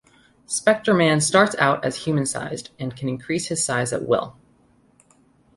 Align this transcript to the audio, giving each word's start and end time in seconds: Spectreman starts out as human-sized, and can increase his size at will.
Spectreman 0.47 1.21
starts 1.21 1.55
out 1.59 1.85
as 1.85 2.05
human-sized, 2.05 2.71
and 2.79 2.97
can 2.97 3.07
increase 3.07 3.49
his 3.49 3.63
size 3.63 3.93
at 3.93 4.01
will. 4.07 4.35